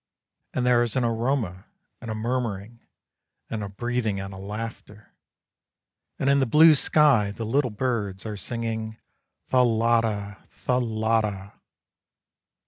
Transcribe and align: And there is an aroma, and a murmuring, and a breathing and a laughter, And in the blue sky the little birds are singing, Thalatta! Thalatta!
And 0.55 0.65
there 0.65 0.81
is 0.81 0.95
an 0.95 1.03
aroma, 1.03 1.65
and 2.01 2.09
a 2.09 2.15
murmuring, 2.15 2.79
and 3.51 3.63
a 3.63 3.69
breathing 3.69 4.19
and 4.19 4.33
a 4.33 4.37
laughter, 4.37 5.13
And 6.17 6.27
in 6.27 6.39
the 6.39 6.47
blue 6.47 6.73
sky 6.73 7.29
the 7.29 7.45
little 7.45 7.69
birds 7.69 8.25
are 8.25 8.35
singing, 8.35 8.97
Thalatta! 9.51 10.37
Thalatta! 10.49 11.53